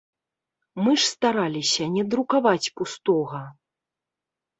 [0.85, 3.43] Мы ж стараліся не друкаваць пустога.